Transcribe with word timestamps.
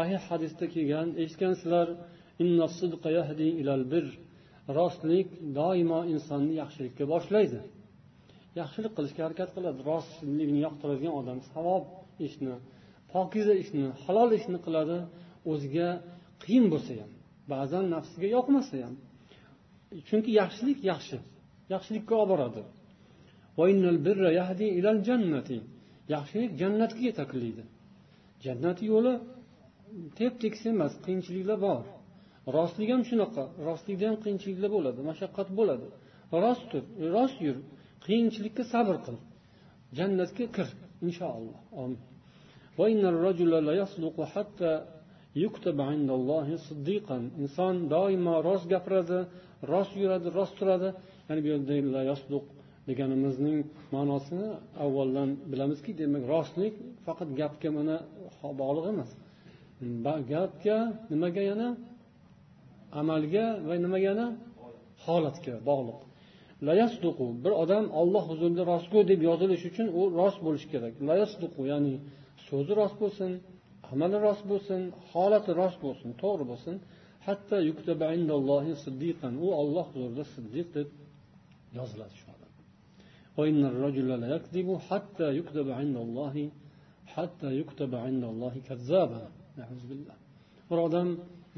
sahih 0.00 0.20
hadisda 0.30 0.66
kelgan 0.74 1.08
eshitgansizlar 1.22 1.86
rostlik 4.78 5.28
doimo 5.58 6.00
insonni 6.14 6.54
yaxshilikka 6.62 7.04
boshlaydi. 7.12 7.60
Yaxshilik 8.60 8.92
qilishga 8.96 9.22
harakat 9.26 9.50
qiladi. 9.56 9.78
Rostlikni 9.90 10.60
yoqtiradigan 10.66 11.14
odam 11.20 11.38
savob 11.52 11.84
ishni 12.26 12.54
pokiza 13.12 13.54
ishni 13.62 13.86
halol 14.04 14.30
ishni 14.38 14.58
qiladi 14.66 14.98
o'ziga 15.52 15.88
qiyin 16.44 16.66
bo'lsa 16.72 16.92
ham 17.00 17.10
ba'zan 17.52 17.84
nafsiga 17.94 18.28
yoqmasa 18.36 18.76
ham. 18.84 18.94
Chunki 20.08 20.30
yaxshilik 20.40 20.78
yaxshi 20.90 21.18
yaxshilikka 21.74 22.14
olib 22.22 22.30
boradi. 22.32 22.62
Yaxshilik 26.14 26.52
jannatga 26.60 27.02
yetaklaydi 27.08 27.64
jannat 28.44 28.78
yo'li 28.90 29.12
tep 30.18 30.32
tekis 30.42 30.62
emas 30.72 30.92
qiyinchiliklar 31.04 31.58
bor. 31.66 31.82
Rostlik 32.56 32.88
ham 32.94 33.02
shunaqa 33.10 33.44
rostlikda 33.68 34.04
ham 34.10 34.16
qiyinchiliklar 34.24 34.70
bo'ladi 34.76 35.00
mashaqqat 35.10 35.48
bo'ladi. 35.58 35.86
Rost 36.44 36.64
tur 36.70 36.82
rost 37.16 37.38
yur 37.46 37.56
qiyinchilikka 38.06 38.62
sabr 38.74 38.96
qil. 39.04 39.16
Jannatga 39.98 40.46
kir 40.56 40.68
inshaalloh. 41.06 41.58
Omin 41.82 42.00
inson 47.42 47.74
doimo 47.94 48.34
rost 48.48 48.66
gapiradi 48.72 49.18
rost 49.72 49.92
yuradi 50.02 50.28
rost 50.38 50.54
turadi. 50.58 50.88
Ya'ni 51.28 51.40
bu 51.44 51.48
yerda 51.52 51.72
deganimizning 52.88 53.58
ma'nosini 53.94 54.48
avvaldan 54.84 55.28
bilamizki 55.52 55.92
demak 56.00 56.22
rostlik 56.34 56.74
faqat 57.06 57.28
gapga 57.40 57.70
mana 57.78 57.96
bog'liq 58.60 58.86
emas. 58.92 59.10
gapga 60.32 60.78
nimaga 61.12 61.42
yana? 61.50 61.68
Amalga 63.00 63.46
va 63.68 63.74
nimaga 63.84 64.06
yana? 64.10 64.26
Holatga 65.04 65.54
bog'liq. 65.68 66.00
Layasduqu 66.68 67.26
bir 67.44 67.52
odam 67.62 67.84
olloh 68.00 68.24
huzurida 68.30 68.62
rostgo'y 68.72 69.04
deb 69.10 69.20
yozilishi 69.28 69.66
uchun 69.72 69.88
u 70.00 70.02
rost 70.20 70.38
bo'lishi 70.46 70.68
kerak. 70.72 70.94
Layasduqu 71.08 71.60
ya'ni 71.72 71.94
so'zi 72.48 72.72
rost 72.80 72.96
bo'lsin 73.02 73.30
amali 73.92 74.18
rost 74.26 74.44
bo'lsin 74.50 74.80
holati 75.10 75.50
rost 75.60 75.78
bo'lsin 75.84 76.10
to'g'ri 76.22 76.44
bo'lsin. 76.50 76.74
Hatto 77.26 77.56
siddiqan 78.84 79.32
u 79.44 79.46
olloh 79.60 79.86
huzurida 79.92 80.24
siddiq 80.34 80.68
deb 80.76 80.88
yoziladi 81.78 82.14
shu 82.20 82.26
odam. 82.34 82.52
Hatto 87.16 87.46
bir 90.70 90.78
odam 90.86 91.08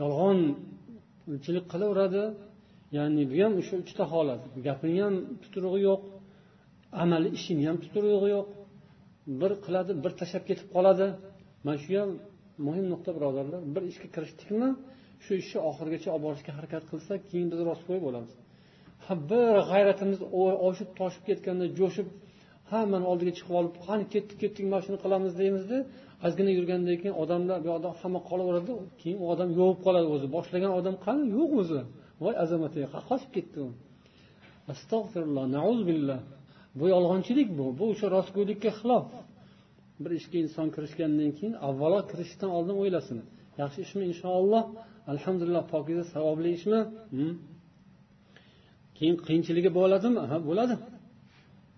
yolg'onchilik 0.02 1.64
qilaveradi 1.72 2.22
ya'ni 2.96 3.22
bu 3.30 3.36
ham 3.42 3.52
o'sha 3.60 3.74
uchta 3.84 4.04
holat. 4.12 4.42
Gapini 4.66 5.00
ham 5.04 5.14
tuturug'i 5.42 5.80
yo'q 5.88 6.00
amali 7.02 7.28
ishini 7.38 7.64
ham 7.68 7.76
tuturug'i 7.84 8.28
yo'q. 8.36 8.46
Bir 9.40 9.52
qiladi 9.64 9.92
bir 10.04 10.12
tashlab 10.20 10.44
ketib 10.50 10.68
qoladi. 10.76 11.06
Mana 11.64 11.78
shu 11.84 11.92
ham 12.00 12.10
muhim 12.66 12.86
nuqta 12.92 13.10
birodarlar. 13.16 13.60
Bir 13.74 13.82
ishga 13.92 14.08
kirishdikmi 14.14 14.68
shu 15.24 15.32
ishni 15.42 15.60
oxirigacha 15.70 16.08
olib 16.14 16.24
borishga 16.26 16.52
harakat 16.58 16.84
qilsak 16.90 17.20
keyin 17.30 17.48
biz 17.52 17.60
rostgo'y 17.68 18.00
bo'lamiz 18.06 18.32
ha 19.04 19.14
bir 19.30 19.54
g'ayratimiz 19.70 20.20
oshib 20.68 20.90
toshib 21.00 21.22
ketganda 21.28 21.66
jo'shib 21.78 22.08
hammani 22.72 23.06
oldiga 23.12 23.32
chiqib 23.38 23.54
olib 23.60 23.74
qani 23.86 24.04
ketdik 24.14 24.38
ketdik 24.42 24.64
mana 24.72 24.82
shuni 24.86 24.98
qilamiz 25.04 25.32
deymizda 25.42 25.78
ozgina 26.26 26.52
yurgandan 26.58 26.96
keyin 27.00 27.16
odamlar 27.22 27.58
bu 27.64 27.66
yoqda 27.72 27.88
hamma 28.00 28.20
qolaveradi 28.30 28.72
keyin 29.00 29.18
u 29.22 29.24
odam 29.32 29.48
yovib 29.60 29.78
qoladi 29.86 30.08
o'zi. 30.14 30.26
Boshlagan 30.36 30.72
odam 30.78 30.96
qani? 31.04 31.22
Yo'q 31.36 31.50
o'zi. 31.60 31.80
Voy 32.22 32.34
azamat 32.44 32.72
qochib 33.08 33.30
ketdi 33.36 33.58
u. 33.66 33.68
Astag'firulloh 34.72 35.44
billah. 35.90 36.20
Bu 36.78 36.84
yolg'onchilik 36.94 37.48
bu. 37.58 37.66
Bu 37.78 37.84
o'sha 37.92 38.06
rostgo'ylikka 38.16 38.70
xilof. 38.78 39.06
Bir 40.02 40.12
ishga 40.20 40.36
inson 40.44 40.68
kirishgandan 40.74 41.30
keyin 41.38 41.54
avvalo 41.68 41.98
kirishishdan 42.10 42.50
oldin 42.56 42.74
o'ylasin. 42.82 43.18
Yaxshi 43.60 43.78
ishmi 43.86 44.02
inshaalloh 44.10 44.64
alhamdulillah 45.12 45.64
pokiza 45.74 46.04
savobli 46.14 46.48
ishmi? 46.58 46.80
Keyin 48.96 49.16
qiyinchiligi 49.26 49.70
bo'ladimi? 49.78 50.20
Ha 50.30 50.36
bo'ladi. 50.48 50.74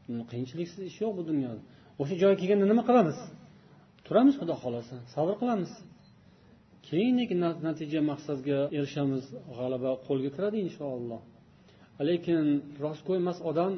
Hm, 0.07 0.21
qiyinchiliksiz 0.31 0.81
ish 0.91 0.99
yo'q 1.03 1.13
bu 1.19 1.23
dunyoda. 1.31 1.61
O'sha 2.01 2.15
joyga 2.23 2.37
kelganda 2.41 2.67
nima 2.73 2.83
qilamiz? 2.89 3.19
Turamiz 4.07 4.35
xudo 4.41 4.55
xohlasa. 4.63 4.97
Sabr 5.15 5.35
qilamiz. 5.41 5.73
Keyin 6.89 7.17
natija 7.69 8.01
maqsadga 8.11 8.59
erishamiz. 8.79 9.25
G'alaba 9.57 9.91
qo'lga 10.07 10.31
kiradi 10.37 10.59
inshaalloh. 10.67 11.21
Lekin 12.09 12.45
rostgo'y 12.85 13.19
emas 13.25 13.39
odam 13.51 13.73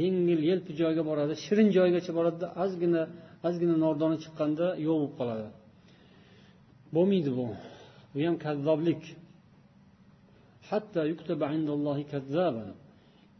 yengil 0.00 0.40
yelpi 0.50 0.72
joyga 0.80 1.02
boradi 1.10 1.34
shirin 1.44 1.68
joygacha 1.76 2.12
boradida 2.18 2.48
ozgina 2.64 3.02
ozgina 3.48 3.76
nordoni 3.84 4.16
chiqqanda 4.24 4.66
yo'q 4.86 4.96
bo'lib 5.00 5.14
qoladi. 5.20 5.46
Bo'lmaydi 6.94 7.30
bu. 7.38 7.46
Bu 8.12 8.18
ham 8.26 8.36
kazzoblik. 8.46 9.02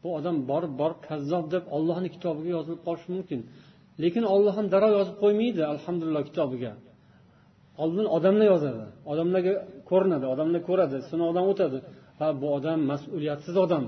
Bu 0.02 0.08
odam 0.18 0.36
borib 0.50 0.72
borib 0.80 1.00
kazzob 1.08 1.44
deb 1.54 1.64
ollohni 1.76 2.08
kitobiga 2.14 2.50
yozilib 2.56 2.80
qolishi 2.86 3.08
mumkin. 3.16 3.40
Lekin 4.02 4.24
olloh 4.34 4.52
ham 4.58 4.66
darrov 4.74 4.92
yozib 4.98 5.16
qo'ymaydi 5.22 5.62
alhamdulillah 5.74 6.22
kitobiga. 6.28 6.72
Oldin 7.82 8.06
odamlar 8.16 8.46
yozadi. 8.54 8.84
Odamlarga 9.12 9.52
ko'rinadi 9.90 10.26
odamlar 10.32 10.60
ko'radi 10.68 10.96
sinovdan 11.10 11.44
o'tadi. 11.52 11.78
Ha 12.20 12.26
bu 12.40 12.46
odam 12.56 12.78
mas'uliyatsiz 12.90 13.56
odam. 13.64 13.84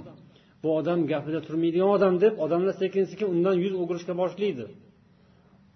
Bu 0.63 0.69
odam 0.79 0.99
gapida 1.13 1.41
turmaydigan 1.47 1.89
odam 1.97 2.15
deb 2.25 2.35
odamlar 2.45 2.75
sekin 2.83 3.05
sekin 3.11 3.27
undan 3.35 3.55
yuz 3.65 3.75
o'girishga 3.83 4.15
boshlaydi. 4.23 4.65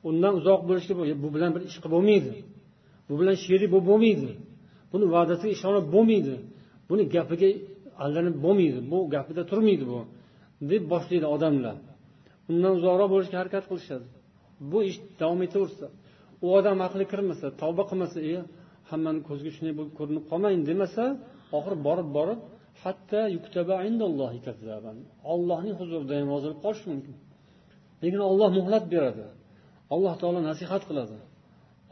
Undan 0.08 0.32
uzoq 0.40 0.60
bo'lishga 0.68 0.94
bu 1.24 1.28
bilan 1.34 1.50
bir 1.54 1.62
ish 1.68 1.78
qilib 1.82 1.92
bo'lmaydi. 1.96 2.32
Bu 3.08 3.14
bilan 3.20 3.36
sherik 3.44 3.68
bo'lib 3.72 3.86
bo'lmaydi. 3.90 4.30
Buni 4.92 5.04
va'dasiga 5.14 5.50
ishonib 5.56 5.86
bo'lmaydi. 5.94 6.34
Buni 6.88 7.02
gapiga 7.14 7.48
aldanib 8.04 8.36
bo'lmaydi. 8.44 8.78
Bu 8.92 8.98
gapida 9.14 9.42
turmaydi 9.50 9.84
bu 9.92 9.98
deb 10.70 10.82
boshlaydi 10.92 11.26
odamlar. 11.34 11.76
Undan 12.50 12.72
uzoqroq 12.78 13.08
bo'lishga 13.14 13.36
harakat 13.42 13.64
qilishadi. 13.70 14.06
Bu 14.70 14.78
ish 14.88 14.98
davom 15.20 15.40
etaversa 15.46 15.86
u 16.44 16.46
odam 16.58 16.78
aqli 16.86 17.04
kirmasa 17.12 17.46
tavba 17.62 17.82
qilmasa 17.90 18.18
e 18.32 18.34
hammani 18.90 19.20
ko'ziga 19.28 19.50
shunday 19.56 19.74
bo'lib 19.78 19.94
ko'rinib 19.98 20.24
qolmayin 20.30 20.62
demasa 20.70 21.04
oxiri 21.56 21.76
borib 21.88 22.08
borib 22.18 22.40
hatto 22.82 23.20
ollohning 25.34 25.74
huzurida 25.80 26.14
ham 26.20 26.28
yozilib 26.34 26.58
qolishi 26.64 26.86
mumkin. 26.92 27.14
Lekin 28.02 28.20
olloh 28.30 28.50
muhlat 28.58 28.84
beradi. 28.94 29.24
Alloh 29.94 30.14
taolo 30.20 30.40
nasihat 30.50 30.82
qiladi. 30.88 31.16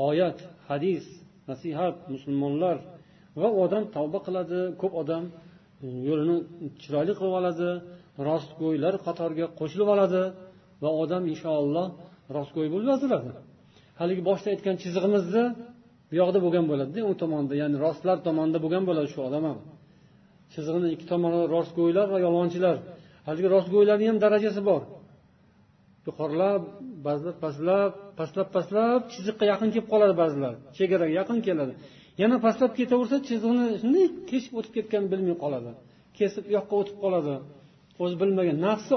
Oyat 0.09 0.39
hadis 0.69 1.05
nasihat 1.51 1.97
musulmonlar 2.15 2.77
va 3.41 3.49
u 3.55 3.57
odam 3.67 3.85
tavba 3.97 4.19
qiladi. 4.27 4.61
Ko'p 4.81 4.93
odam 5.03 5.25
e, 5.85 5.87
yo'lini 6.09 6.37
chiroyli 6.83 7.13
qilib 7.19 7.35
oladi 7.41 7.69
rostgo'ylar 8.29 8.95
qatoriga 9.07 9.47
qo'shilib 9.59 9.89
oladi 9.95 10.23
va 10.83 10.91
odam 11.03 11.23
inshaalloh 11.33 11.87
rostgo'y 12.37 12.69
bo'lib 12.75 12.89
haligi 14.01 14.23
boshida 14.29 14.49
aytgan 14.55 14.77
chizig'imizni 14.83 15.45
bu 16.09 16.15
yoqda 16.21 16.39
bo'lgan 16.45 16.65
bo'ladida 16.71 17.01
u 17.11 17.15
tomonda. 17.23 17.53
Ya'ni 17.63 17.77
rostlar 17.87 18.17
tomonida 18.27 18.59
bo'lgan 18.65 18.85
bo'ladi 18.89 19.09
shu 19.15 19.21
odam 19.29 19.45
ham. 19.49 19.59
Chizig'ini 20.53 20.89
ikki 20.95 21.07
tomoni 21.13 21.41
rostgo'ylar 21.55 22.07
va 22.15 22.19
yolg'onchilar 22.27 22.77
haligi 23.29 23.49
rostgo'ylarni 23.57 24.07
ham 24.11 24.19
darajasi 24.25 24.61
bor. 24.71 24.83
Yuqorilab 26.09 26.63
ba'zilar 27.07 27.35
pastlab 27.45 27.93
pastlab 28.19 28.49
pastlab 28.57 29.01
chiziqqa 29.13 29.45
yaqin 29.53 29.69
kelib 29.75 29.89
qoladi 29.93 30.15
ba'zilar. 30.23 30.55
Chegaraga 30.77 31.13
yaqin 31.21 31.39
keladi. 31.47 31.73
Yana 32.23 32.37
pastlab 32.47 32.73
ketaversa 32.79 33.17
chizig'ini 33.29 33.67
shunday 33.83 34.07
kesib 34.31 34.53
o'tib 34.59 34.73
ketganini 34.77 35.09
bilmay 35.13 35.37
qoladi. 35.45 35.71
Kesib 36.19 36.45
u 36.49 36.53
yoqqa 36.59 36.75
o'tib 36.81 36.97
qoladi. 37.05 37.35
O'zi 38.03 38.15
bilmagan. 38.23 38.57
Nafsi 38.67 38.95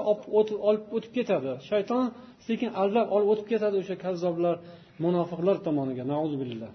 olib 0.70 0.84
o'tib 0.96 1.12
ketadi. 1.18 1.52
Shayton 1.70 2.04
sekin 2.48 2.70
aldab 2.82 3.08
olib 3.16 3.30
o'tib 3.34 3.48
ketadi 3.54 3.76
o'sha 3.82 3.96
kazzoblar 4.06 4.56
munofiqlar 5.04 5.56
tomoniga. 5.68 6.04
Billah 6.42 6.72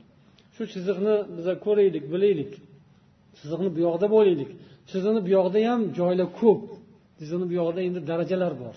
shu 0.57 0.63
chiziqni 0.73 1.15
biza 1.37 1.53
ko'raylik 1.67 2.05
bilaylik. 2.15 2.53
Chiziqni 3.39 3.69
bu 3.77 3.81
yoqda 3.87 4.07
bo'laylik. 4.15 4.51
Chiziqni 4.91 5.21
bu 5.27 5.31
yoqda 5.39 5.59
ham 5.69 5.81
joylar 5.99 6.29
ko'p. 6.41 6.63
Chiziqni 7.19 7.47
bu 7.51 7.55
yoqda 7.61 7.81
endi 7.89 8.01
darajalar 8.11 8.53
bor. 8.63 8.77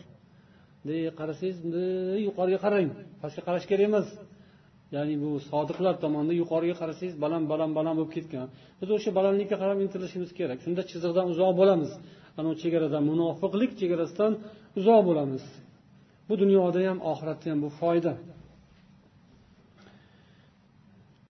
Bunday 0.82 1.02
qarasangiz 1.20 1.58
bunday 1.64 2.20
yuqoriga 2.28 2.60
qarang. 2.66 2.90
Pastga 3.22 3.42
qarash 3.48 3.66
kerak 3.72 3.86
emas. 3.90 4.08
Ya'ni 4.96 5.16
bu 5.24 5.30
sodiqlar 5.52 5.96
tomonida 6.04 6.34
yuqoriga 6.42 6.76
qarasangiz 6.82 7.16
baland 7.24 7.46
baland 7.52 7.74
baland 7.78 7.96
bo'lib 8.00 8.12
ketgan. 8.18 8.48
Biz 8.80 8.90
o'sha 8.96 9.10
balandlikka 9.18 9.56
qarab 9.64 9.78
intilishimiz 9.86 10.32
kerak. 10.40 10.58
Shunda 10.66 10.82
chiziqdan 10.92 11.26
uzoq 11.34 11.52
bo'lamiz. 11.62 11.92
Ana 12.38 12.48
u 12.54 12.56
chegaradan 12.62 13.04
munofiqlik 13.12 13.72
chegarasidan 13.80 14.34
uzoq 14.80 15.02
bo'lamiz. 15.10 15.46
Bu 16.28 16.34
dunyoda 16.42 16.80
ham 16.90 17.00
oxiratda 17.12 17.48
ham 17.52 17.60
bu 17.66 17.70
foyda. 17.82 18.14